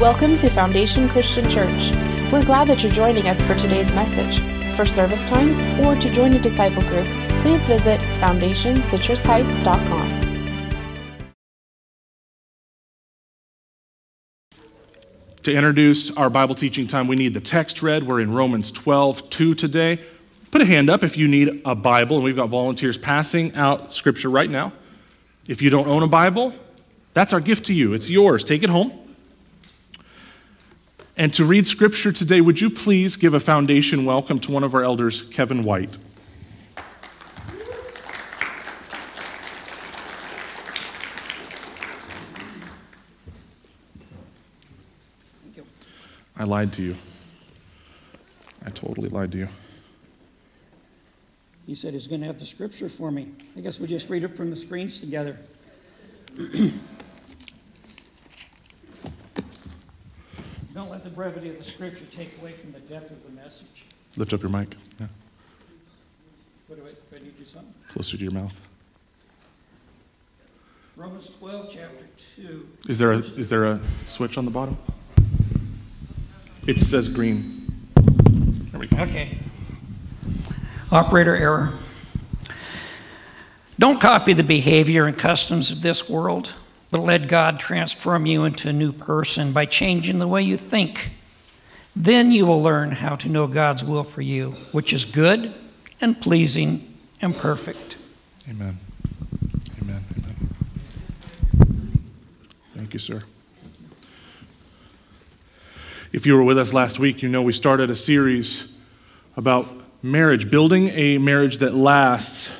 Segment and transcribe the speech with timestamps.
[0.00, 1.90] Welcome to Foundation Christian Church.
[2.30, 4.40] We're glad that you're joining us for today's message.
[4.76, 7.06] For service times or to join a disciple group,
[7.40, 10.50] please visit foundationcitrusheights.com.
[15.44, 18.06] To introduce our Bible teaching time, we need the text read.
[18.06, 19.98] We're in Romans 12, 2 today.
[20.50, 23.94] Put a hand up if you need a Bible, and we've got volunteers passing out
[23.94, 24.74] scripture right now.
[25.48, 26.52] If you don't own a Bible,
[27.14, 27.94] that's our gift to you.
[27.94, 28.44] It's yours.
[28.44, 28.92] Take it home.
[31.18, 34.74] And to read scripture today, would you please give a foundation welcome to one of
[34.74, 35.96] our elders, Kevin White?
[45.42, 45.64] Thank you.
[46.36, 46.96] I lied to you.
[48.66, 49.48] I totally lied to you.
[51.66, 53.30] He said he's going to have the scripture for me.
[53.56, 55.38] I guess we'll just read it from the screens together.
[60.76, 63.86] Don't let the brevity of the scripture take away from the depth of the message.
[64.18, 64.74] Lift up your mic.
[65.00, 65.06] Yeah.
[66.66, 67.72] What do I, do I need to do something?
[67.88, 68.60] Closer to your mouth.
[70.94, 72.68] Romans 12, chapter 2.
[72.90, 74.76] Is there a, is there a switch on the bottom?
[76.66, 77.72] It says green.
[78.70, 78.98] There we go.
[78.98, 79.38] Okay.
[80.92, 81.70] Operator error.
[83.78, 86.52] Don't copy the behavior and customs of this world,
[86.96, 91.10] but let God transform you into a new person by changing the way you think.
[91.94, 95.52] Then you will learn how to know God's will for you, which is good
[96.00, 97.98] and pleasing and perfect.
[98.48, 98.78] Amen.
[99.82, 100.04] Amen.
[100.16, 100.36] Amen.
[102.74, 103.24] Thank you, sir.
[106.14, 108.70] If you were with us last week, you know we started a series
[109.36, 109.66] about
[110.02, 112.50] marriage, building a marriage that lasts.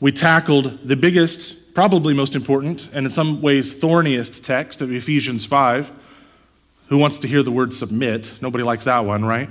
[0.00, 5.44] We tackled the biggest, probably most important, and in some ways thorniest text of Ephesians
[5.44, 5.92] 5.
[6.88, 8.34] Who wants to hear the word submit?
[8.42, 9.48] Nobody likes that one, right?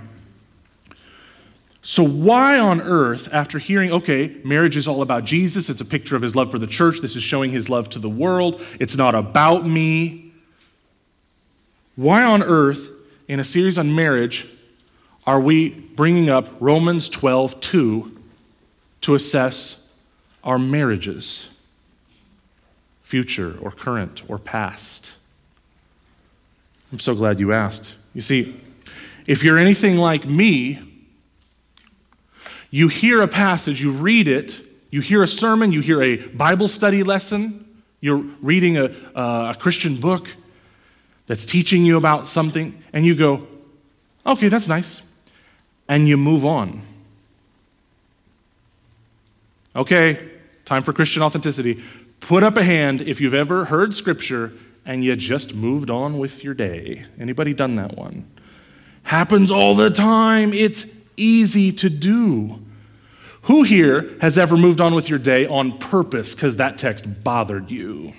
[1.82, 6.18] So, why on earth, after hearing, okay, marriage is all about Jesus, it's a picture
[6.18, 8.98] of his love for the church, this is showing his love to the world, it's
[8.98, 10.34] not about me.
[11.96, 12.90] Why on earth,
[13.30, 14.50] in a series on marriage,
[15.26, 18.22] are we bringing up Romans 12 2
[19.00, 19.88] to assess
[20.44, 21.52] our marriages,
[23.08, 25.16] future or current or past?
[26.92, 27.96] I'm so glad you asked.
[28.14, 28.60] You see,
[29.26, 30.80] if you're anything like me,
[32.70, 34.60] you hear a passage, you read it,
[34.92, 37.66] you hear a sermon, you hear a Bible study lesson,
[38.02, 40.28] you're reading a, a Christian book
[41.28, 43.48] that's teaching you about something, and you go,
[44.26, 45.02] okay, that's nice.
[45.88, 46.82] And you move on.
[49.76, 50.30] Okay,
[50.66, 51.82] time for Christian authenticity.
[52.20, 54.54] Put up a hand if you've ever heard scripture
[54.86, 57.06] and you just moved on with your day.
[57.20, 58.30] Anybody done that one?
[59.04, 60.54] Happens all the time.
[60.54, 60.86] It's
[61.16, 62.60] easy to do.
[63.44, 67.72] Who here has ever moved on with your day on purpose because that text bothered
[67.72, 68.14] you?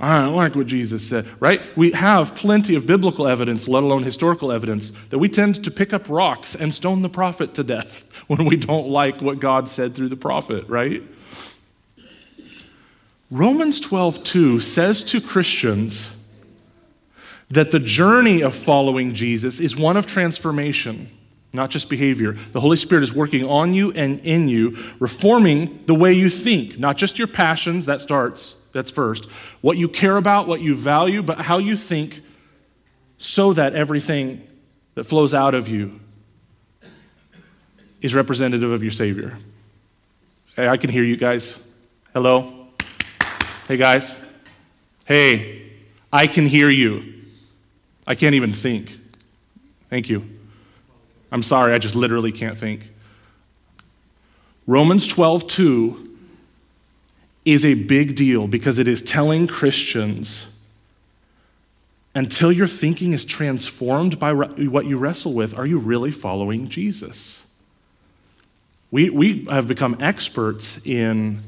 [0.00, 1.62] I don't like what Jesus said, right?
[1.76, 5.92] We have plenty of biblical evidence, let alone historical evidence, that we tend to pick
[5.92, 9.94] up rocks and stone the prophet to death when we don't like what God said
[9.94, 11.02] through the prophet, right?
[13.32, 16.14] Romans 12:2 says to Christians
[17.48, 21.08] that the journey of following Jesus is one of transformation,
[21.54, 22.36] not just behavior.
[22.52, 26.78] The Holy Spirit is working on you and in you, reforming the way you think,
[26.78, 29.24] not just your passions, that starts, that's first.
[29.62, 32.20] What you care about, what you value, but how you think
[33.16, 34.46] so that everything
[34.94, 36.00] that flows out of you
[38.02, 39.38] is representative of your Savior.
[40.54, 41.58] Hey, I can hear you guys.
[42.12, 42.61] Hello?
[43.72, 44.20] Hey, guys.
[45.06, 45.62] Hey,
[46.12, 47.22] I can hear you.
[48.06, 48.98] I can't even think.
[49.88, 50.28] Thank you.
[51.30, 52.92] I'm sorry, I just literally can't think.
[54.66, 56.16] Romans 12, 2
[57.46, 60.48] is a big deal because it is telling Christians
[62.14, 67.46] until your thinking is transformed by what you wrestle with, are you really following Jesus?
[68.90, 71.38] We, we have become experts in,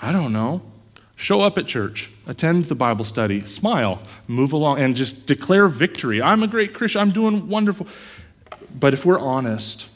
[0.00, 0.62] I don't know,
[1.16, 6.22] show up at church, attend the Bible study, smile, move along, and just declare victory.
[6.22, 7.88] I'm a great Christian, I'm doing wonderful.
[8.78, 9.88] But if we're honest,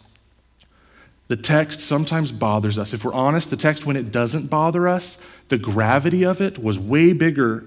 [1.28, 2.92] the text sometimes bothers us.
[2.92, 6.78] If we're honest, the text, when it doesn't bother us, the gravity of it was
[6.78, 7.64] way bigger.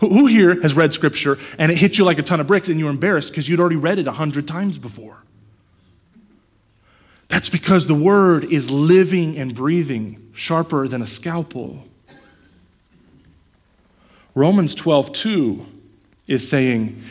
[0.00, 2.80] Who here has read scripture and it hit you like a ton of bricks and
[2.80, 5.22] you're embarrassed because you'd already read it a hundred times before?
[7.28, 11.84] That's because the word is living and breathing, sharper than a scalpel.
[14.38, 15.66] Romans 12, 2
[16.28, 17.02] is saying,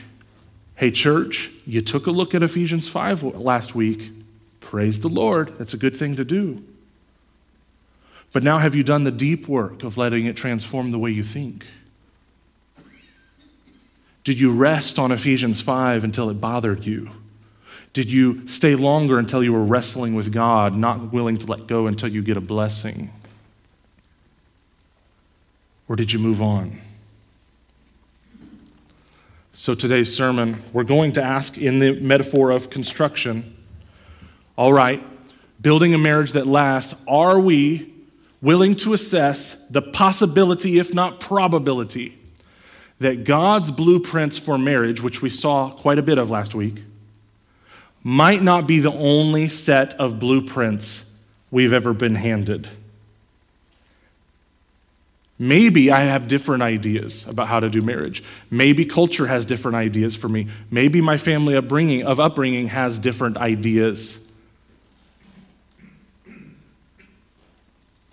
[0.75, 4.13] Hey, church, you took a look at Ephesians 5 last week.
[4.61, 5.53] Praise the Lord.
[5.57, 6.63] That's a good thing to do.
[8.31, 11.23] But now, have you done the deep work of letting it transform the way you
[11.23, 11.65] think?
[14.23, 17.11] Did you rest on Ephesians 5 until it bothered you?
[17.91, 21.87] Did you stay longer until you were wrestling with God, not willing to let go
[21.87, 23.11] until you get a blessing?
[25.89, 26.86] Or did you move on?
[29.59, 33.55] So, today's sermon, we're going to ask in the metaphor of construction
[34.55, 35.03] all right,
[35.59, 37.91] building a marriage that lasts, are we
[38.39, 42.19] willing to assess the possibility, if not probability,
[42.99, 46.83] that God's blueprints for marriage, which we saw quite a bit of last week,
[48.03, 51.11] might not be the only set of blueprints
[51.49, 52.67] we've ever been handed.
[55.39, 58.23] Maybe I have different ideas about how to do marriage.
[58.49, 60.47] Maybe culture has different ideas for me.
[60.71, 64.27] Maybe my family upbringing of upbringing has different ideas.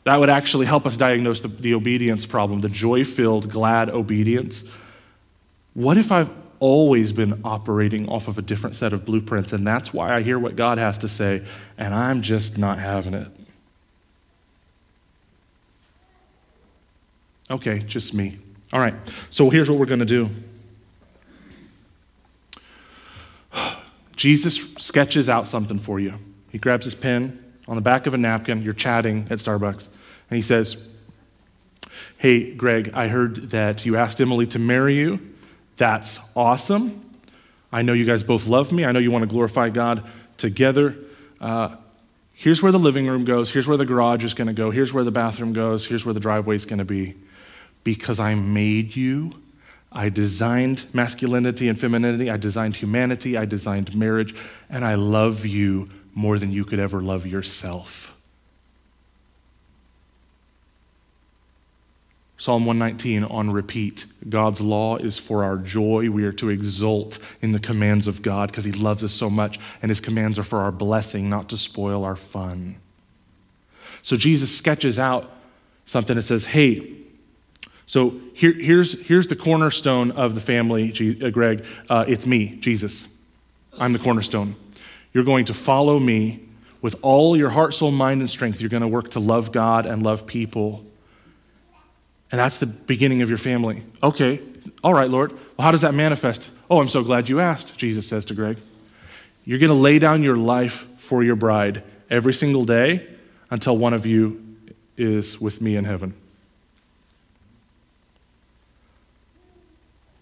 [0.05, 4.65] That would actually help us diagnose the, the obedience problem, the joy filled, glad obedience.
[5.73, 6.31] What if I've
[6.61, 10.39] always been operating off of a different set of blueprints, and that's why I hear
[10.39, 11.43] what God has to say,
[11.79, 13.29] and I'm just not having it?
[17.51, 18.39] Okay, just me.
[18.73, 18.95] All right,
[19.31, 20.31] so here's what we're going to do.
[24.17, 26.15] Jesus sketches out something for you.
[26.51, 28.63] He grabs his pen, on the back of a napkin.
[28.63, 29.89] You're chatting at Starbucks.
[30.31, 30.77] And he says,
[32.19, 35.21] Hey, Greg, I heard that you asked Emily to marry you.
[35.77, 37.01] That's awesome.
[37.73, 38.85] I know you guys both love me.
[38.85, 40.05] I know you want to glorify God
[40.37, 40.95] together.
[41.41, 41.77] Uh,
[42.33, 43.53] here's where the living room goes.
[43.53, 44.71] Here's where the garage is going to go.
[44.71, 45.87] Here's where the bathroom goes.
[45.87, 47.15] Here's where the driveway is going to be.
[47.85, 49.31] Because I made you.
[49.93, 52.31] I designed masculinity and femininity.
[52.31, 53.37] I designed humanity.
[53.37, 54.35] I designed marriage.
[54.69, 58.11] And I love you more than you could ever love yourself.
[62.37, 64.05] Psalm 119 on repeat.
[64.29, 66.11] God's law is for our joy.
[66.11, 69.59] We are to exult in the commands of God because He loves us so much,
[69.81, 72.77] and His commands are for our blessing, not to spoil our fun.
[74.03, 75.31] So Jesus sketches out
[75.87, 76.99] something that says, hey,
[77.87, 81.65] so here, here's, here's the cornerstone of the family, uh, Greg.
[81.89, 83.09] Uh, it's me, Jesus.
[83.79, 84.57] I'm the cornerstone.
[85.13, 86.41] You're going to follow me
[86.81, 88.61] with all your heart, soul, mind, and strength.
[88.61, 90.85] You're going to work to love God and love people.
[92.33, 93.85] And that's the beginning of your family.
[94.03, 94.41] Okay,
[94.83, 95.33] all right, Lord.
[95.33, 96.51] Well, how does that manifest?
[96.71, 98.59] Oh, I'm so glad you asked, Jesus says to Greg.
[99.45, 103.07] You're going to lay down your life for your bride every single day
[103.51, 104.43] until one of you
[104.97, 106.15] is with me in heaven.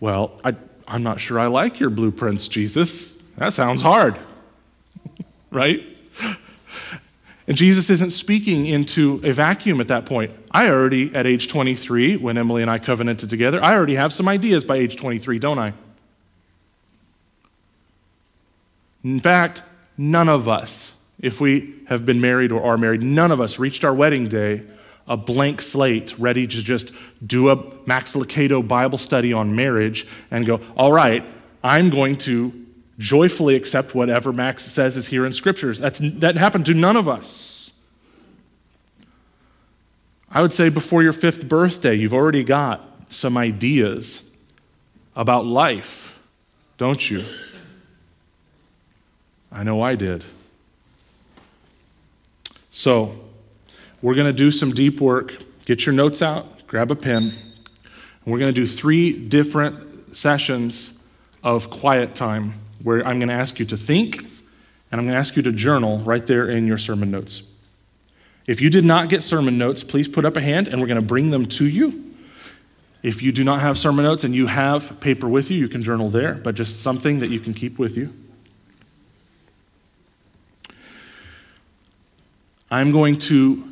[0.03, 0.57] Well, I,
[0.89, 3.13] I'm not sure I like your blueprints, Jesus.
[3.37, 4.19] That sounds hard
[5.53, 5.87] right?
[7.47, 10.33] And Jesus isn't speaking into a vacuum at that point.
[10.51, 14.27] I already, at age 23, when Emily and I covenanted together, I already have some
[14.27, 15.73] ideas by age 23, don't I?
[19.05, 19.63] In fact,
[19.97, 23.85] none of us, if we have been married or are married, none of us reached
[23.85, 24.63] our wedding day
[25.07, 26.93] a blank slate, ready to just
[27.27, 27.57] do a
[27.87, 31.25] Max Lucado Bible study on marriage and go, all right,
[31.63, 32.53] I'm going to
[32.99, 35.79] joyfully accept whatever Max says is here in scriptures.
[35.79, 37.71] That's, that happened to none of us.
[40.31, 44.31] I would say before your fifth birthday, you've already got some ideas
[45.15, 46.19] about life,
[46.79, 47.23] don't you?
[49.51, 50.25] I know I did.
[52.71, 53.15] So,
[54.03, 55.33] we're going to do some deep work.
[55.65, 57.33] Get your notes out, grab a pen.
[58.27, 60.93] We're going to do three different sessions
[61.43, 65.19] of quiet time where I'm going to ask you to think and I'm going to
[65.19, 67.43] ask you to journal right there in your sermon notes.
[68.47, 71.01] If you did not get sermon notes, please put up a hand and we're going
[71.01, 72.15] to bring them to you.
[73.03, 75.83] If you do not have sermon notes and you have paper with you, you can
[75.83, 78.13] journal there, but just something that you can keep with you.
[82.71, 83.72] I'm going to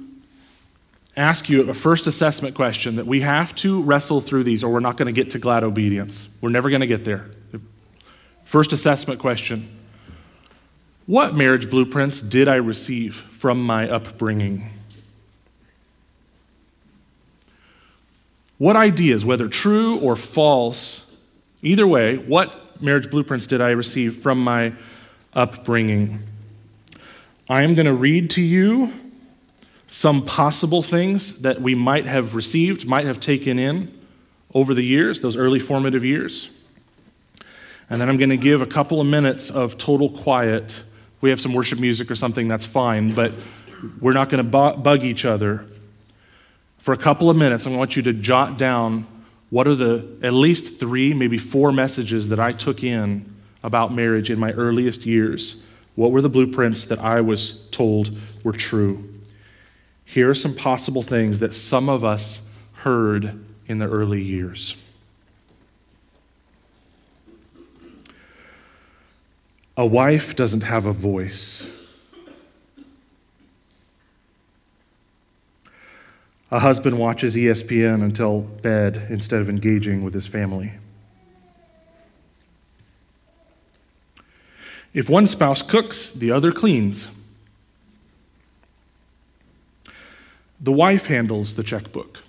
[1.16, 4.80] ask you a first assessment question that we have to wrestle through these, or we're
[4.80, 6.28] not going to get to glad obedience.
[6.40, 7.30] We're never going to get there.
[8.42, 9.68] First assessment question
[11.06, 14.70] What marriage blueprints did I receive from my upbringing?
[18.58, 21.10] What ideas, whether true or false,
[21.62, 24.74] either way, what marriage blueprints did I receive from my
[25.32, 26.22] upbringing?
[27.48, 28.92] I am going to read to you
[29.92, 33.92] some possible things that we might have received, might have taken in
[34.54, 36.48] over the years, those early formative years.
[37.90, 40.84] And then I'm going to give a couple of minutes of total quiet.
[41.20, 43.32] We have some worship music or something, that's fine, but
[44.00, 45.66] we're not going to bug each other.
[46.78, 49.08] For a couple of minutes, I want you to jot down
[49.50, 53.24] what are the at least three, maybe four messages that I took in
[53.64, 55.60] about marriage in my earliest years.
[55.96, 59.04] What were the blueprints that I was told were true?
[60.10, 62.44] Here are some possible things that some of us
[62.78, 64.74] heard in the early years.
[69.76, 71.70] A wife doesn't have a voice.
[76.50, 80.72] A husband watches ESPN until bed instead of engaging with his family.
[84.92, 87.06] If one spouse cooks, the other cleans.
[90.60, 92.22] The wife handles the checkbook.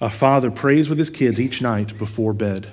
[0.00, 2.68] A father prays with his kids each night before bed.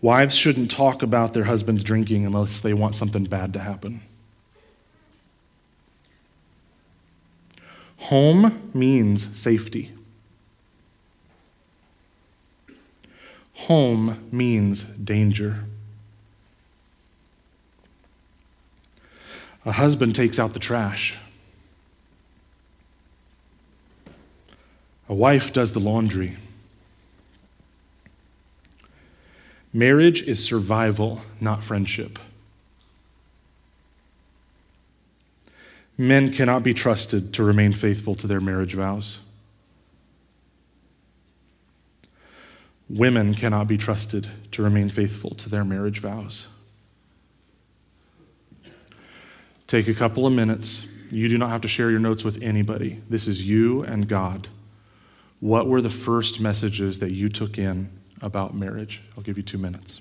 [0.00, 4.02] Wives shouldn't talk about their husband's drinking unless they want something bad to happen.
[7.98, 9.92] Home means safety.
[13.54, 15.64] Home means danger.
[19.66, 21.16] A husband takes out the trash.
[25.08, 26.36] A wife does the laundry.
[29.72, 32.18] Marriage is survival, not friendship.
[35.96, 39.18] Men cannot be trusted to remain faithful to their marriage vows.
[42.88, 46.48] Women cannot be trusted to remain faithful to their marriage vows.
[49.66, 50.86] Take a couple of minutes.
[51.10, 53.00] You do not have to share your notes with anybody.
[53.08, 54.48] This is you and God.
[55.40, 57.90] What were the first messages that you took in
[58.20, 59.02] about marriage?
[59.16, 60.00] I'll give you two minutes.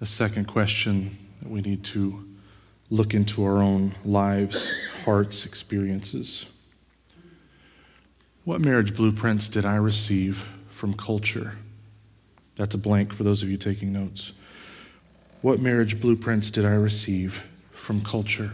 [0.00, 2.24] A second question that we need to
[2.90, 4.72] look into our own lives,
[5.04, 6.46] hearts, experiences.
[8.44, 11.56] What marriage blueprints did I receive from culture?
[12.56, 14.32] That's a blank for those of you taking notes.
[15.42, 17.34] What marriage blueprints did I receive
[17.72, 18.52] from culture?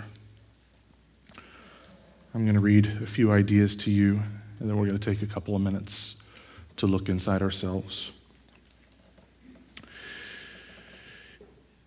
[2.35, 4.21] I'm going to read a few ideas to you,
[4.59, 6.17] and then we're going to take a couple of minutes
[6.79, 8.11] to look inside ourselves.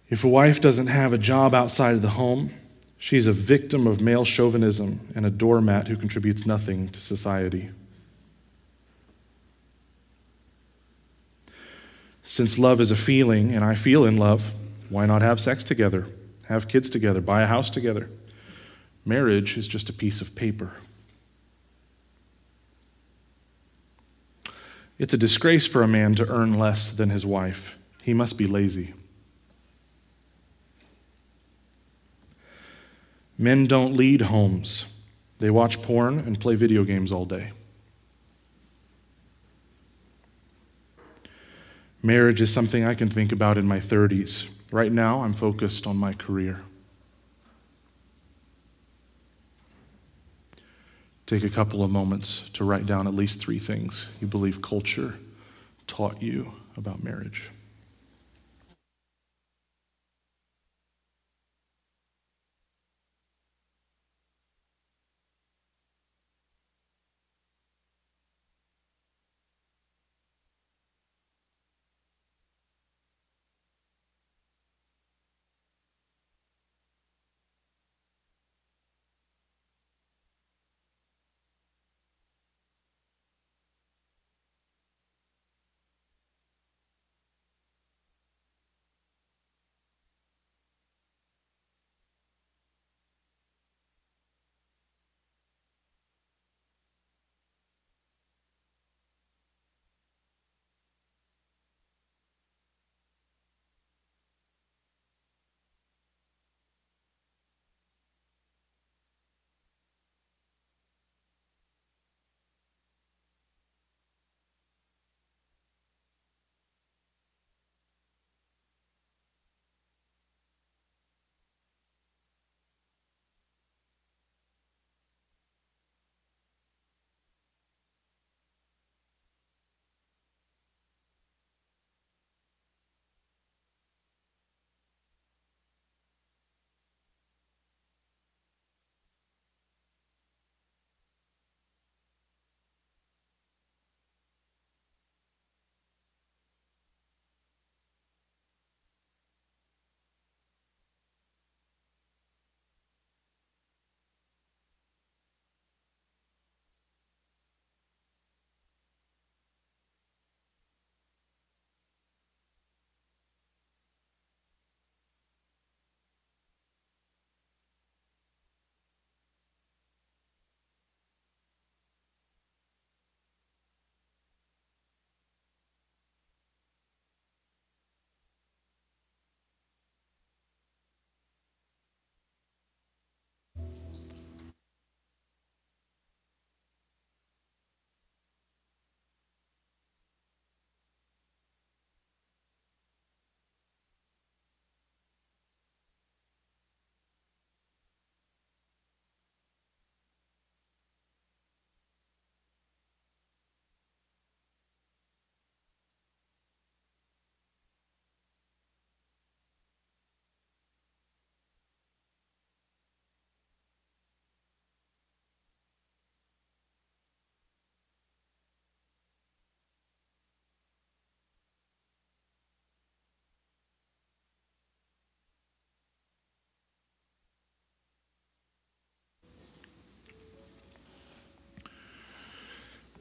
[0.10, 2.52] If a wife doesn't have a job outside of the home,
[2.98, 7.70] she's a victim of male chauvinism and a doormat who contributes nothing to society.
[12.24, 14.54] Since love is a feeling and I feel in love,
[14.90, 16.08] why not have sex together,
[16.46, 18.10] have kids together, buy a house together?
[19.06, 20.74] Marriage is just a piece of paper.
[25.00, 27.78] It's a disgrace for a man to earn less than his wife.
[28.04, 28.94] He must be lazy.
[33.38, 34.88] Men don't lead homes,
[35.38, 37.52] they watch porn and play video games all day.
[42.02, 44.50] Marriage is something I can think about in my 30s.
[44.72, 46.62] Right now, I'm focused on my career.
[51.26, 55.20] Take a couple of moments to write down at least three things you believe culture
[55.86, 57.50] taught you about marriage.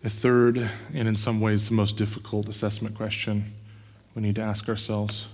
[0.07, 3.53] A third, and in some ways the most difficult assessment question
[4.15, 5.27] we need to ask ourselves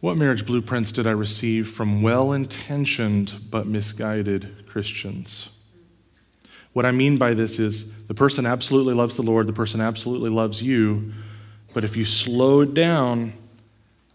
[0.00, 5.50] What marriage blueprints did I receive from well intentioned but misguided Christians?
[6.72, 10.30] What I mean by this is the person absolutely loves the Lord, the person absolutely
[10.30, 11.12] loves you,
[11.74, 13.34] but if you slow down,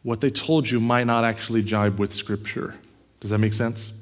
[0.02, 2.74] what they told you might not actually jibe with Scripture.
[3.20, 3.94] Does that make sense?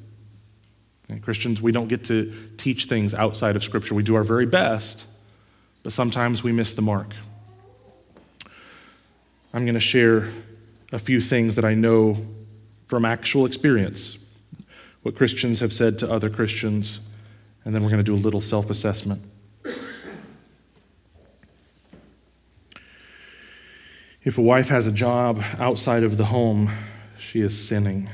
[1.10, 3.96] And Christians, we don't get to teach things outside of Scripture.
[3.96, 5.08] We do our very best,
[5.86, 7.14] but sometimes we miss the mark.
[9.54, 10.32] I'm going to share
[10.92, 12.26] a few things that I know
[12.88, 14.18] from actual experience,
[15.04, 17.02] what Christians have said to other Christians,
[17.64, 19.22] and then we're going to do a little self assessment.
[24.24, 26.72] If a wife has a job outside of the home,
[27.20, 28.10] she is sinning.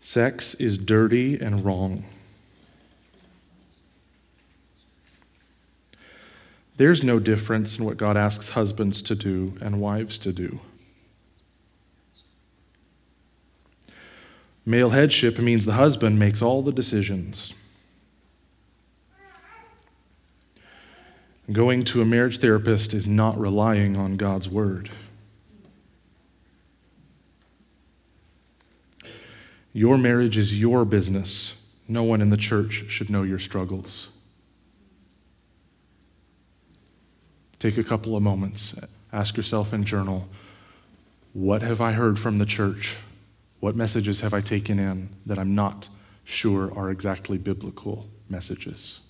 [0.00, 2.06] Sex is dirty and wrong.
[6.76, 10.60] There's no difference in what God asks husbands to do and wives to do.
[14.66, 17.54] Male headship means the husband makes all the decisions.
[21.52, 24.90] Going to a marriage therapist is not relying on God's word.
[29.74, 31.54] Your marriage is your business.
[31.86, 34.08] No one in the church should know your struggles.
[37.64, 38.74] Take a couple of moments,
[39.10, 40.28] ask yourself and journal
[41.32, 42.98] what have I heard from the church?
[43.60, 45.88] What messages have I taken in that I'm not
[46.24, 49.00] sure are exactly biblical messages?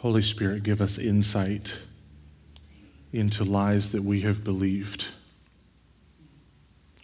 [0.00, 1.76] Holy Spirit, give us insight
[3.12, 5.08] into lies that we have believed.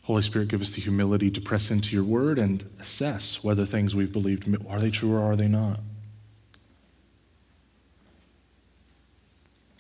[0.04, 3.94] Holy Spirit, give us the humility to press into your word and assess whether things
[3.94, 5.80] we've believed are they true or are they not.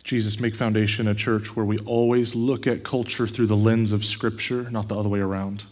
[0.04, 4.04] Jesus, make Foundation a church where we always look at culture through the lens of
[4.04, 5.64] Scripture, not the other way around.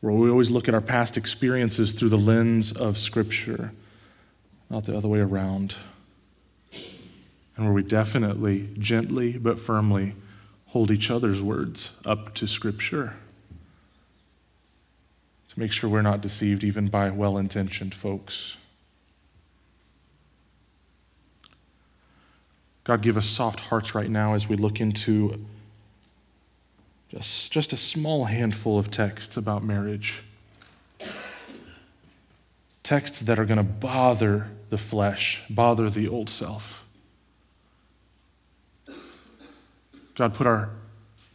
[0.00, 3.72] Where we always look at our past experiences through the lens of Scripture
[4.70, 5.74] not the other way around.
[7.56, 10.14] And where we definitely, gently but firmly,
[10.66, 13.16] hold each other's words up to Scripture
[15.48, 18.56] to make sure we're not deceived even by well intentioned folks.
[22.84, 25.44] God, give us soft hearts right now as we look into
[27.10, 30.22] just, just a small handful of texts about marriage.
[32.88, 36.86] Texts that are going to bother the flesh, bother the old self.
[40.14, 40.70] God, put our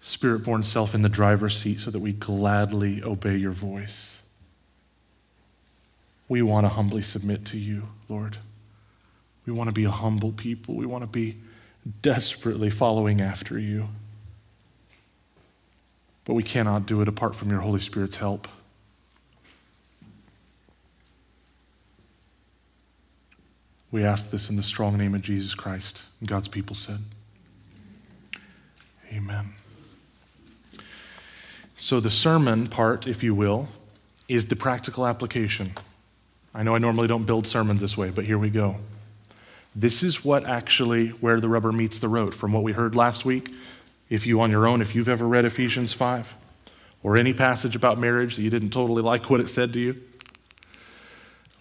[0.01, 4.23] spirit born self in the driver's seat so that we gladly obey your voice.
[6.27, 8.37] We want to humbly submit to you, Lord.
[9.45, 10.73] We want to be a humble people.
[10.73, 11.37] We want to be
[12.01, 13.89] desperately following after you.
[16.25, 18.47] But we cannot do it apart from your Holy Spirit's help.
[23.93, 26.01] We ask this in the strong name of Jesus Christ.
[26.19, 26.97] And God's people said,
[29.13, 29.53] Amen.
[31.75, 33.67] So, the sermon part, if you will,
[34.27, 35.73] is the practical application.
[36.55, 38.77] I know I normally don't build sermons this way, but here we go.
[39.75, 43.25] This is what actually where the rubber meets the road from what we heard last
[43.25, 43.53] week.
[44.09, 46.33] If you on your own, if you've ever read Ephesians 5
[47.03, 50.01] or any passage about marriage that you didn't totally like what it said to you,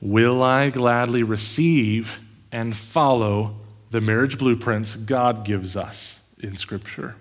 [0.02, 3.56] will I gladly receive and follow
[3.90, 7.14] the marriage blueprints God gives us in Scripture?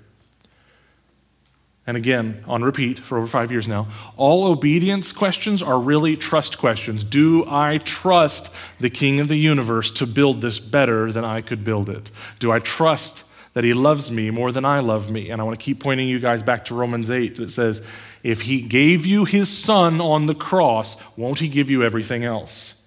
[1.87, 6.57] and again on repeat for over five years now, all obedience questions are really trust
[6.57, 7.03] questions.
[7.03, 11.63] Do I trust the King of the universe to build this better than I could
[11.63, 12.11] build it?
[12.39, 15.31] Do I trust that He loves me more than I love me?
[15.31, 17.85] And I want to keep pointing you guys back to Romans 8 that says,
[18.23, 22.83] if He gave you His Son on the cross, won't He give you everything else?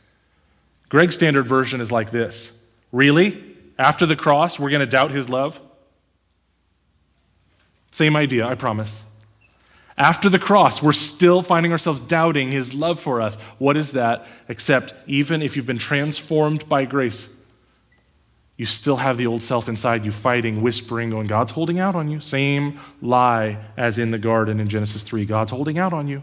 [0.88, 2.52] Greg's standard version is like this
[2.92, 3.42] Really?
[3.78, 5.60] After the cross, we're going to doubt His love?
[7.90, 9.04] Same idea, I promise.
[9.96, 13.36] After the cross, we're still finding ourselves doubting his love for us.
[13.58, 14.26] What is that?
[14.48, 17.28] Except, even if you've been transformed by grace,
[18.56, 22.08] you still have the old self inside you fighting, whispering, going, God's holding out on
[22.08, 22.20] you.
[22.20, 25.24] Same lie as in the garden in Genesis 3.
[25.24, 26.22] God's holding out on you.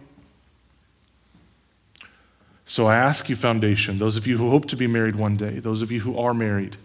[2.65, 5.59] So I ask you, foundation, those of you who hope to be married one day,
[5.59, 6.77] those of you who are married,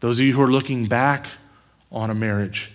[0.00, 1.26] those of you who are looking back
[1.92, 2.72] on a marriage,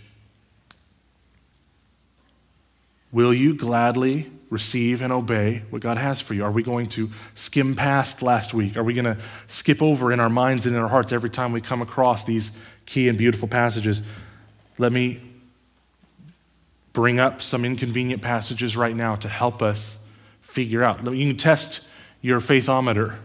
[3.15, 6.43] Will you gladly receive and obey what God has for you?
[6.43, 8.77] Are we going to skim past last week?
[8.77, 11.51] Are we going to skip over in our minds and in our hearts every time
[11.51, 12.51] we come across these
[12.85, 14.01] key and beautiful passages?
[14.77, 15.21] Let me
[16.93, 19.97] bring up some inconvenient passages right now to help us
[20.41, 21.03] figure out.
[21.03, 21.81] You can test
[22.21, 23.17] your faithometer.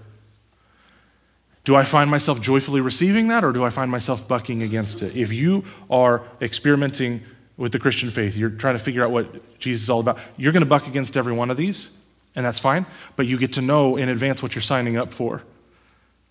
[1.64, 5.14] Do I find myself joyfully receiving that or do I find myself bucking against it?
[5.14, 7.22] If you are experimenting
[7.60, 10.50] with the Christian faith, you're trying to figure out what Jesus is all about, you're
[10.50, 11.90] going to buck against every one of these,
[12.34, 15.42] and that's fine, but you get to know in advance what you're signing up for.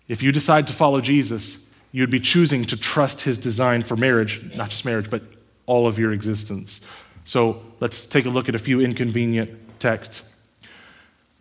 [0.08, 1.58] If you decide to follow Jesus,
[1.92, 5.22] you'd be choosing to trust his design for marriage, not just marriage, but
[5.66, 6.80] all of your existence.
[7.24, 10.24] So let's take a look at a few inconvenient texts.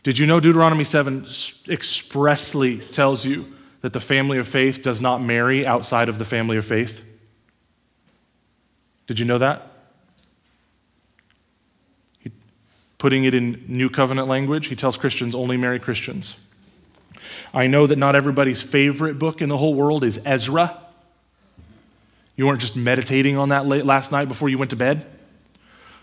[0.03, 1.25] Did you know Deuteronomy 7
[1.67, 6.57] expressly tells you that the family of faith does not marry outside of the family
[6.57, 7.03] of faith?
[9.07, 9.65] Did you know that?
[12.99, 16.35] Putting it in New Covenant language, he tells Christians only marry Christians.
[17.53, 20.77] I know that not everybody's favorite book in the whole world is Ezra.
[22.35, 25.07] You weren't just meditating on that late last night before you went to bed.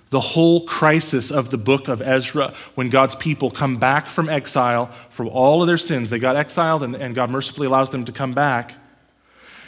[0.08, 4.86] The whole crisis of the book of Ezra, when God's people come back from exile
[5.10, 8.12] from all of their sins, they got exiled and, and God mercifully allows them to
[8.12, 8.74] come back.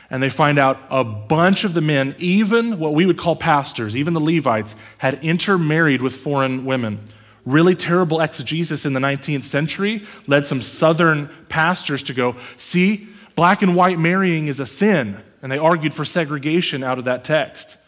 [0.08, 3.94] And they find out a bunch of the men, even what we would call pastors,
[3.94, 7.00] even the Levites, had intermarried with foreign women
[7.48, 13.62] really terrible exegesis in the 19th century led some southern pastors to go, see, black
[13.62, 15.20] and white marrying is a sin.
[15.42, 17.78] And they argued for segregation out of that text.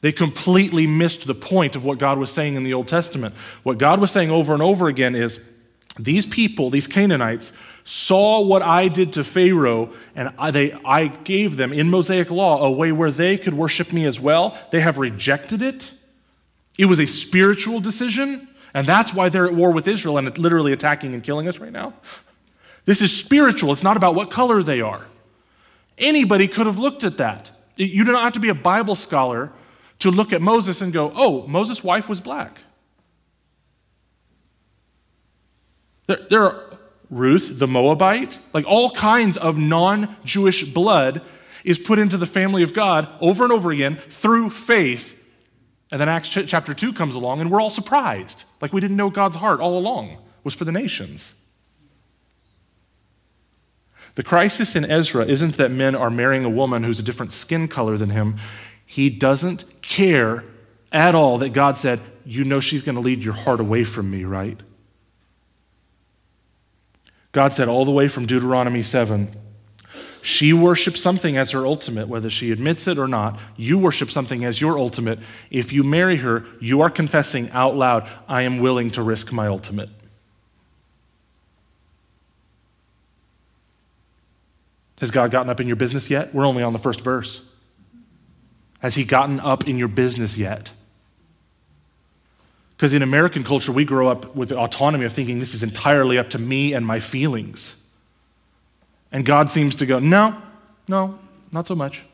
[0.00, 3.34] They completely missed the point of what God was saying in the Old Testament.
[3.62, 5.42] What God was saying over and over again is
[5.98, 7.52] these people, these Canaanites,
[7.84, 12.64] saw what I did to Pharaoh, and I, they, I gave them in Mosaic law
[12.64, 14.58] a way where they could worship me as well.
[14.70, 15.92] They have rejected it.
[16.78, 18.48] It was a spiritual decision.
[18.74, 21.72] And that's why they're at war with Israel and literally attacking and killing us right
[21.72, 21.94] now.
[22.84, 25.06] This is spiritual, it's not about what color they are.
[25.96, 27.52] Anybody could have looked at that.
[27.76, 29.52] You do not have to be a Bible scholar
[30.00, 32.58] to look at Moses and go, oh, Moses' wife was black.
[36.06, 36.78] There, there are
[37.10, 41.22] Ruth, the Moabite, like all kinds of non Jewish blood
[41.62, 45.18] is put into the family of God over and over again through faith
[45.94, 48.46] and then Acts ch- chapter 2 comes along, and we're all surprised.
[48.60, 51.36] Like we didn't know God's heart all along was for the nations.
[54.16, 57.68] The crisis in Ezra isn't that men are marrying a woman who's a different skin
[57.68, 58.38] color than him.
[58.84, 60.42] He doesn't care
[60.90, 64.10] at all that God said, You know she's going to lead your heart away from
[64.10, 64.58] me, right?
[67.30, 69.28] God said all the way from Deuteronomy 7
[70.24, 73.38] she worships something as her ultimate, whether she admits it or not.
[73.58, 75.18] You worship something as your ultimate.
[75.50, 79.48] If you marry her, you are confessing out loud, I am willing to risk my
[79.48, 79.90] ultimate.
[85.00, 86.34] Has God gotten up in your business yet?
[86.34, 87.42] We're only on the first verse.
[88.78, 90.72] Has He gotten up in your business yet?
[92.78, 96.16] Because in American culture, we grow up with the autonomy of thinking this is entirely
[96.16, 97.76] up to me and my feelings.
[99.14, 100.42] And God seems to go, no,
[100.86, 101.18] no,
[101.50, 102.04] not so much.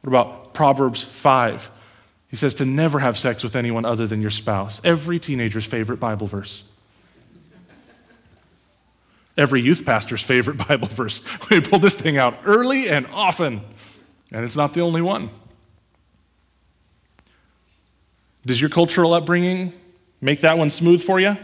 [0.00, 1.70] What about Proverbs 5?
[2.30, 4.80] He says to never have sex with anyone other than your spouse.
[4.82, 6.64] Every teenager's favorite Bible verse
[9.38, 11.22] every youth pastor's favorite Bible verse.
[11.48, 13.62] We pull this thing out early and often,
[14.32, 15.30] and it's not the only one.
[18.44, 19.72] Does your cultural upbringing
[20.20, 21.36] make that one smooth for you?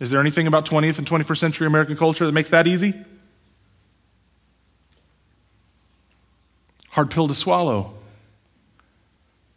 [0.00, 2.94] Is there anything about 20th and 21st century American culture that makes that easy?
[6.90, 7.94] Hard pill to swallow.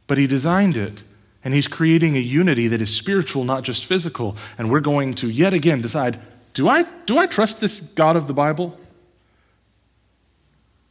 [0.05, 1.03] But he designed it,
[1.43, 4.35] and he's creating a unity that is spiritual, not just physical.
[4.57, 6.19] And we're going to yet again decide
[6.53, 8.77] do I, do I trust this God of the Bible?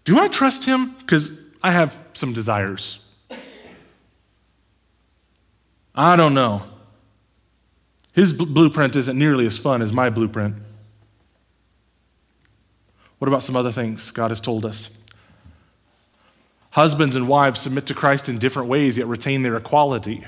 [0.05, 0.97] Do I trust him?
[0.99, 2.99] Because I have some desires.
[5.95, 6.63] I don't know.
[8.13, 10.57] His blueprint isn't nearly as fun as my blueprint.
[13.19, 14.91] What about some other things God has told us?
[16.71, 20.25] Husbands and wives submit to Christ in different ways, yet retain their equality.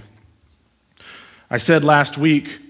[1.51, 2.61] I said last week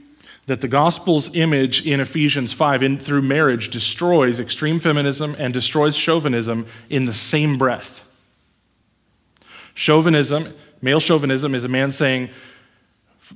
[0.47, 5.97] that the gospel's image in Ephesians 5 in, through marriage destroys extreme feminism and destroys
[5.97, 8.03] chauvinism in the same breath.
[9.75, 12.31] Chauvinism, male chauvinism, is a man saying,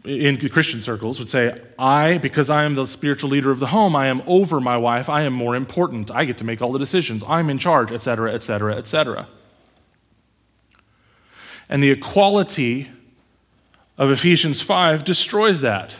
[0.05, 3.97] in Christian circles, would say, I, because I am the spiritual leader of the home,
[3.97, 6.79] I am over my wife, I am more important, I get to make all the
[6.79, 9.29] decisions, I'm in charge, etc., etc., etc.
[11.69, 12.91] And the equality
[13.97, 15.97] of Ephesians 5 destroys that.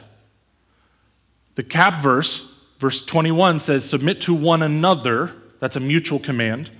[1.57, 5.35] The cap verse, verse 21, says, Submit to one another.
[5.61, 6.71] That's a mutual command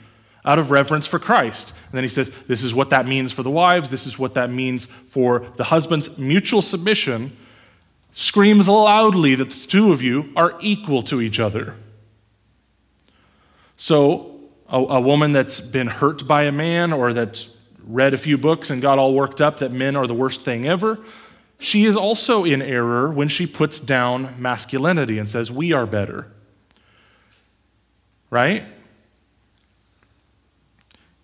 [0.45, 1.71] out of reverence for Christ.
[1.87, 3.91] And then he says, This is what that means for the wives.
[3.91, 6.17] This is what that means for the husbands.
[6.19, 7.37] Mutual submission
[8.13, 11.75] screams loudly that the two of you are equal to each other.
[13.77, 17.49] So, a, a woman that's been hurt by a man or that's
[17.85, 20.67] read a few books and got all worked up that men are the worst thing
[20.67, 20.99] ever
[21.59, 26.31] she is also in error when she puts down masculinity and says, We are better.
[28.31, 28.65] Right?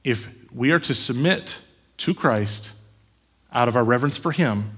[0.04, 1.58] If we are to submit
[1.98, 2.72] to Christ
[3.52, 4.76] out of our reverence for Him,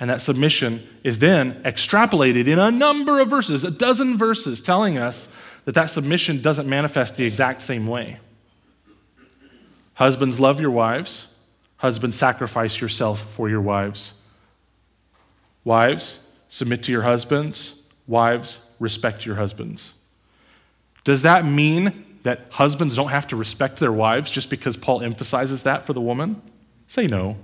[0.00, 4.98] and that submission is then extrapolated in a number of verses, a dozen verses, telling
[4.98, 5.32] us
[5.64, 8.18] that that submission doesn't manifest the exact same way.
[9.94, 11.32] Husbands, love your wives.
[11.76, 14.14] Husbands, sacrifice yourself for your wives.
[15.64, 17.74] Wives, submit to your husbands.
[18.06, 19.92] Wives, respect your husbands.
[21.04, 25.62] Does that mean that husbands don't have to respect their wives just because Paul emphasizes
[25.64, 26.40] that for the woman?
[26.86, 27.36] Say no.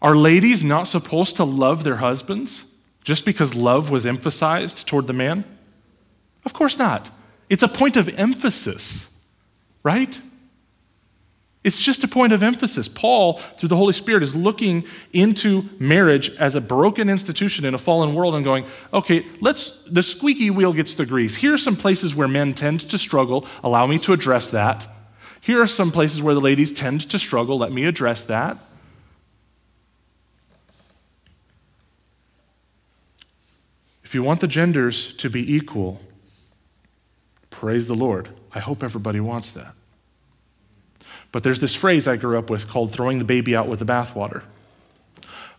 [0.00, 2.66] Are ladies not supposed to love their husbands
[3.04, 5.44] just because love was emphasized toward the man?
[6.44, 7.10] Of course not.
[7.48, 9.08] It's a point of emphasis,
[9.82, 10.20] right?
[11.64, 12.88] It's just a point of emphasis.
[12.88, 17.78] Paul, through the Holy Spirit, is looking into marriage as a broken institution in a
[17.78, 21.36] fallen world and going, okay, let's, the squeaky wheel gets the grease.
[21.36, 23.46] Here are some places where men tend to struggle.
[23.62, 24.86] Allow me to address that.
[25.40, 27.56] Here are some places where the ladies tend to struggle.
[27.56, 28.58] Let me address that.
[34.02, 36.02] If you want the genders to be equal,
[37.48, 38.28] praise the Lord.
[38.54, 39.74] I hope everybody wants that.
[41.34, 43.84] But there's this phrase I grew up with called throwing the baby out with the
[43.84, 44.44] bathwater.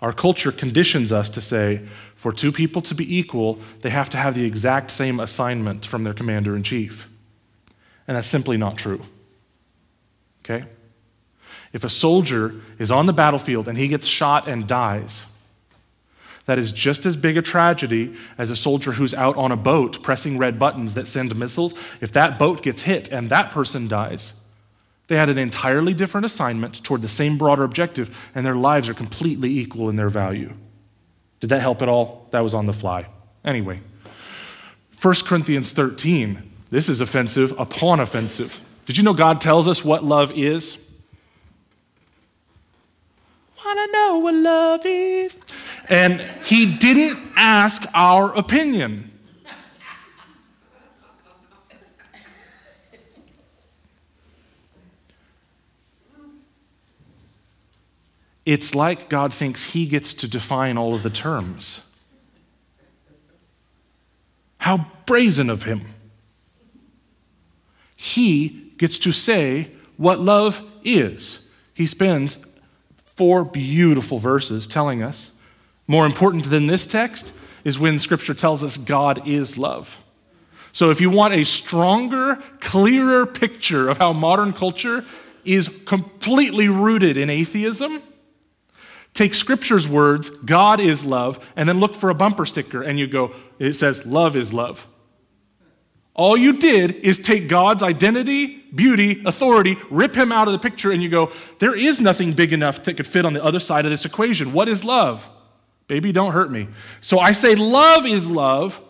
[0.02, 1.82] Our culture conditions us to say,
[2.16, 6.06] for two people to be equal, they have to have the exact same assignment from
[6.06, 7.10] their commander in chief.
[8.08, 9.02] And that's simply not true.
[10.46, 10.66] Okay?
[11.74, 15.26] If a soldier is on the battlefield and he gets shot and dies,
[16.46, 20.02] that is just as big a tragedy as a soldier who's out on a boat
[20.02, 21.74] pressing red buttons that send missiles.
[22.00, 24.32] If that boat gets hit and that person dies,
[25.08, 28.94] they had an entirely different assignment toward the same broader objective, and their lives are
[28.94, 30.54] completely equal in their value.
[31.40, 32.28] Did that help at all?
[32.32, 33.08] That was on the fly.
[33.44, 33.82] Anyway,
[35.00, 36.52] 1 Corinthians 13.
[36.70, 38.60] This is offensive upon offensive.
[38.86, 40.80] Did you know God tells us what love is?
[43.64, 45.38] Wanna know what love is?
[45.90, 49.12] And He didn't ask our opinion.
[58.46, 61.82] It's like God thinks He gets to define all of the terms.
[64.60, 65.82] How brazen of Him.
[67.96, 71.48] He gets to say what love is.
[71.74, 72.38] He spends
[73.16, 75.32] four beautiful verses telling us.
[75.88, 77.34] More important than this text
[77.64, 80.02] is when Scripture tells us God is love.
[80.72, 85.06] So, if you want a stronger, clearer picture of how modern culture
[85.46, 88.02] is completely rooted in atheism,
[89.16, 93.08] take Scripture's words, God is love, and then look for a bumper sticker and you
[93.08, 94.88] go, it says, love is love.
[96.14, 100.92] All you did is take God's identity, beauty, authority, rip him out of the picture,
[100.92, 103.84] and you go, there is nothing big enough that could fit on the other side
[103.84, 104.54] of this equation.
[104.54, 105.30] What is love?
[105.88, 106.70] Baby, don't hurt me.
[107.02, 108.82] So I say, love is love,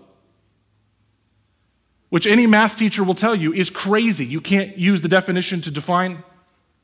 [2.09, 4.26] which any math teacher will tell you is crazy.
[4.26, 6.23] You can't use the definition to define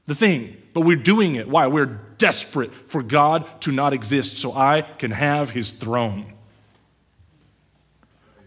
[0.08, 1.48] the thing, but we're doing it.
[1.48, 1.68] Why?
[1.68, 6.34] We're desperate for God to not exist so I can have his throne.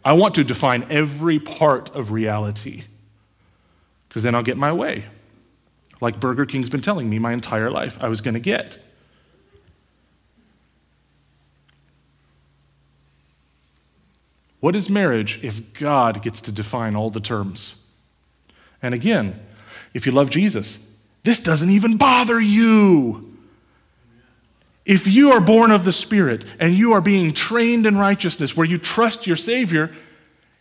[0.05, 2.85] I want to define every part of reality
[4.09, 5.07] because then I'll get my way.
[6.01, 8.79] Like Burger King's been telling me my entire life I was going to get.
[14.61, 17.75] What is marriage if God gets to define all the terms?
[18.81, 19.45] And again,
[19.95, 20.79] if you love Jesus,
[21.25, 23.34] this doesn't even bother you.
[24.85, 28.67] If you are born of the Spirit and you are being trained in righteousness where
[28.67, 29.95] you trust your Savior,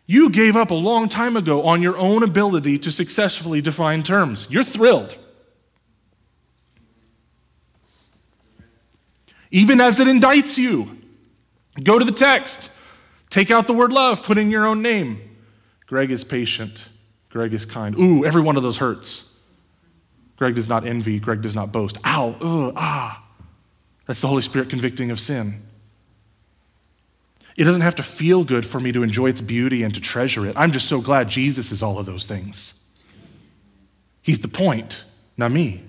[0.05, 4.47] you gave up a long time ago on your own ability to successfully define terms.
[4.49, 5.17] You're thrilled.
[9.51, 10.97] Even as it indicts you,
[11.83, 12.71] go to the text,
[13.29, 15.37] take out the word love, put in your own name.
[15.85, 16.87] Greg is patient.
[17.29, 17.97] Greg is kind.
[17.97, 19.25] Ooh, every one of those hurts.
[20.37, 21.19] Greg does not envy.
[21.19, 21.97] Greg does not boast.
[22.05, 23.22] Ow, ugh, ah.
[24.05, 25.61] That's the Holy Spirit convicting of sin.
[27.55, 30.45] It doesn't have to feel good for me to enjoy its beauty and to treasure
[30.47, 30.55] it.
[30.57, 32.73] I'm just so glad Jesus is all of those things.
[34.21, 35.03] He's the point,
[35.37, 35.83] not me.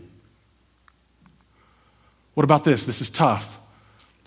[2.34, 2.84] What about this?
[2.84, 3.60] This is tough.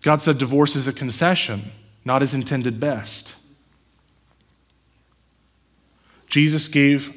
[0.01, 1.71] God said divorce is a concession,
[2.05, 3.35] not his intended best.
[6.27, 7.13] Jesus gave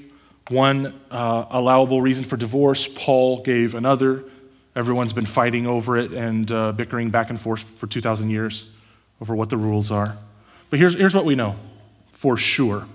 [0.49, 4.25] one uh, allowable reason for divorce, Paul gave another.
[4.77, 8.71] Everyone's been fighting over it and uh, bickering back and forth for 2,000 years
[9.21, 10.17] over what the rules are.
[10.71, 11.57] But here's, here's what we know
[12.13, 12.87] for sure.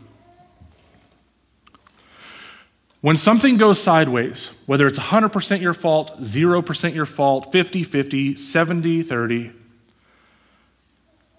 [3.02, 9.04] When something goes sideways, whether it's 100% your fault, 0% your fault, 50 50, 70
[9.04, 9.52] 30,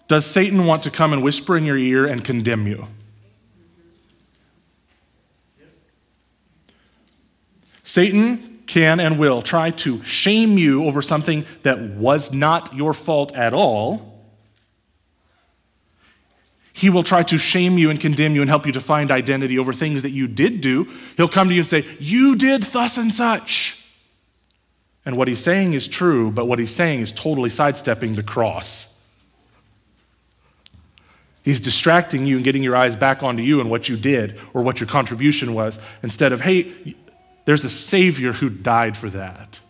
[0.07, 2.87] does Satan want to come and whisper in your ear and condemn you?
[7.83, 13.35] Satan can and will try to shame you over something that was not your fault
[13.35, 14.13] at all.
[16.73, 19.57] He will try to shame you and condemn you and help you to find identity
[19.57, 20.87] over things that you did do.
[21.15, 23.83] He'll come to you and say, You did thus and such.
[25.03, 28.93] And what he's saying is true, but what he's saying is totally sidestepping the cross.
[31.43, 34.61] He's distracting you and getting your eyes back onto you and what you did or
[34.63, 36.93] what your contribution was instead of, hey,
[37.47, 39.61] there's a Savior who died for that.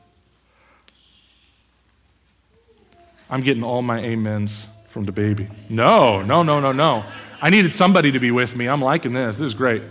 [3.29, 5.47] I'm getting all my amens from the baby.
[5.69, 7.05] No, no, no, no, no.
[7.39, 8.67] I needed somebody to be with me.
[8.67, 9.37] I'm liking this.
[9.37, 9.83] This is great.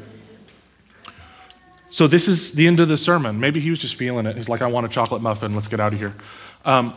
[1.89, 3.39] So, this is the end of the sermon.
[3.39, 4.37] Maybe he was just feeling it.
[4.37, 5.55] He's like, I want a chocolate muffin.
[5.55, 6.13] Let's get out of here.
[6.65, 6.93] Um,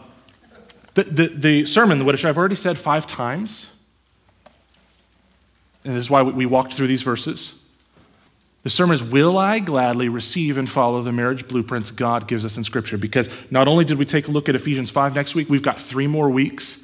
[0.95, 3.71] the, the, the sermon, which I've already said five times,
[5.83, 7.58] and this is why we walked through these verses.
[8.69, 12.55] The sermon is Will I gladly receive and follow the marriage blueprints God gives us
[12.55, 12.99] in Scripture?
[12.99, 15.81] Because not only did we take a look at Ephesians 5 next week, we've got
[15.81, 16.79] three more weeks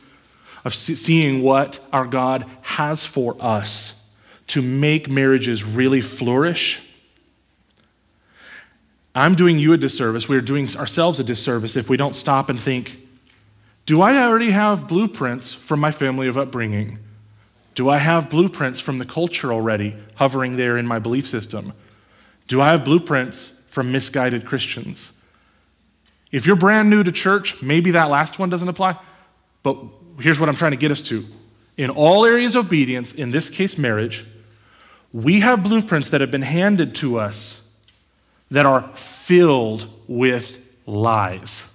[0.64, 4.02] of seeing what our God has for us
[4.48, 6.82] to make marriages really flourish.
[9.14, 10.28] I'm doing you a disservice.
[10.28, 12.98] We're doing ourselves a disservice if we don't stop and think
[13.86, 16.98] do I already have blueprints from my family of upbringing?
[17.76, 21.74] Do I have blueprints from the culture already hovering there in my belief system?
[22.48, 25.12] Do I have blueprints from misguided Christians?
[26.32, 28.98] If you're brand new to church, maybe that last one doesn't apply.
[29.62, 29.78] But
[30.20, 31.26] here's what I'm trying to get us to.
[31.78, 34.26] In all areas of obedience, in this case, marriage,
[35.16, 37.66] We have blueprints that have been handed to us
[38.52, 41.68] that are filled with lies.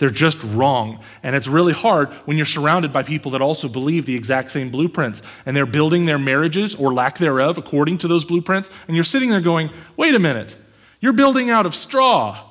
[0.00, 0.98] They're just wrong.
[1.22, 4.70] And it's really hard when you're surrounded by people that also believe the exact same
[4.70, 8.70] blueprints and they're building their marriages or lack thereof according to those blueprints.
[8.88, 10.56] And you're sitting there going, wait a minute,
[11.00, 12.48] you're building out of straw.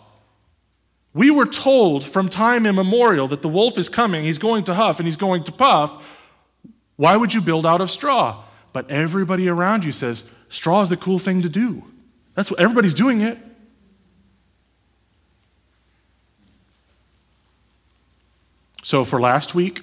[1.16, 5.00] We were told from time immemorial that the wolf is coming, he's going to huff
[5.00, 6.08] and he's going to puff.
[6.98, 8.44] Why would you build out of straw?
[8.74, 11.84] But everybody around you says, straw is the cool thing to do.
[12.36, 13.40] That's what everybody's doing it.
[18.90, 19.82] So, for last week,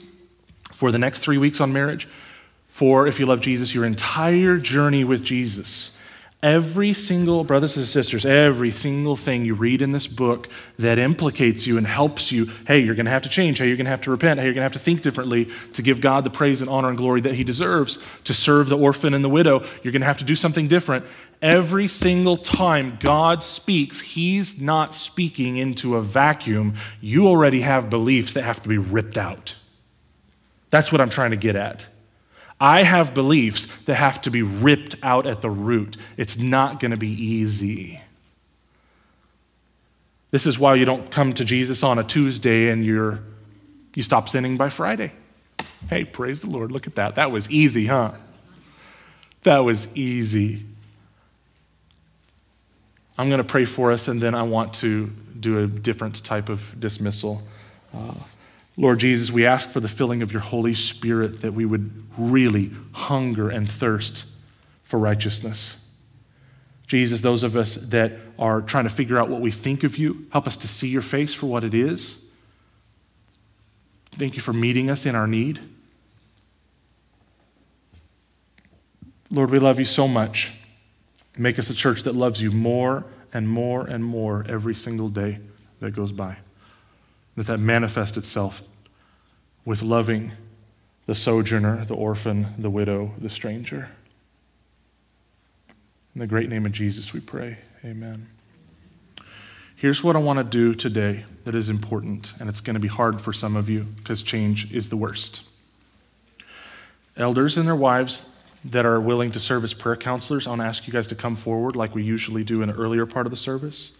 [0.72, 2.08] for the next three weeks on marriage,
[2.66, 5.95] for if you love Jesus, your entire journey with Jesus,
[6.42, 11.66] Every single, brothers and sisters, every single thing you read in this book that implicates
[11.66, 13.90] you and helps you, hey, you're going to have to change, hey, you're going to
[13.90, 16.30] have to repent, hey, you're going to have to think differently to give God the
[16.30, 19.64] praise and honor and glory that He deserves, to serve the orphan and the widow,
[19.82, 21.06] you're going to have to do something different.
[21.40, 26.74] Every single time God speaks, He's not speaking into a vacuum.
[27.00, 29.54] You already have beliefs that have to be ripped out.
[30.68, 31.88] That's what I'm trying to get at.
[32.60, 35.96] I have beliefs that have to be ripped out at the root.
[36.16, 38.00] It's not going to be easy.
[40.30, 43.20] This is why you don't come to Jesus on a Tuesday and you're,
[43.94, 45.12] you stop sinning by Friday.
[45.88, 46.72] Hey, praise the Lord.
[46.72, 47.14] Look at that.
[47.14, 48.12] That was easy, huh?
[49.42, 50.64] That was easy.
[53.18, 55.06] I'm going to pray for us and then I want to
[55.38, 57.42] do a different type of dismissal.
[57.94, 58.14] Uh,
[58.76, 62.72] Lord Jesus, we ask for the filling of your Holy Spirit that we would really
[62.92, 64.26] hunger and thirst
[64.82, 65.76] for righteousness.
[66.86, 70.26] Jesus, those of us that are trying to figure out what we think of you,
[70.30, 72.22] help us to see your face for what it is.
[74.12, 75.58] Thank you for meeting us in our need.
[79.30, 80.52] Lord, we love you so much.
[81.36, 85.40] Make us a church that loves you more and more and more every single day
[85.80, 86.36] that goes by
[87.36, 88.62] that that manifests itself
[89.64, 90.32] with loving
[91.06, 93.90] the sojourner, the orphan, the widow, the stranger.
[96.14, 97.58] In the great name of Jesus, we pray.
[97.84, 98.28] Amen.
[99.76, 102.88] Here's what I want to do today that is important, and it's going to be
[102.88, 105.44] hard for some of you because change is the worst.
[107.16, 108.34] Elders and their wives
[108.64, 111.14] that are willing to serve as prayer counselors, I want to ask you guys to
[111.14, 113.96] come forward like we usually do in an earlier part of the service.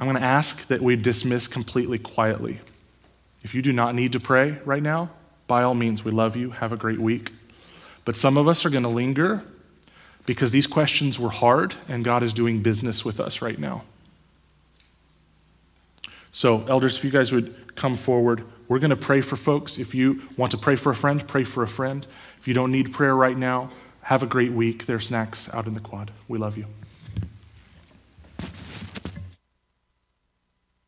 [0.00, 2.60] I'm going to ask that we dismiss completely quietly.
[3.42, 5.10] If you do not need to pray right now,
[5.46, 6.52] by all means, we love you.
[6.52, 7.32] Have a great week.
[8.06, 9.42] But some of us are going to linger
[10.24, 13.82] because these questions were hard and God is doing business with us right now.
[16.32, 19.78] So, elders, if you guys would come forward, we're going to pray for folks.
[19.78, 22.06] If you want to pray for a friend, pray for a friend.
[22.38, 23.70] If you don't need prayer right now,
[24.02, 24.86] have a great week.
[24.86, 26.10] There's snacks out in the quad.
[26.28, 26.66] We love you.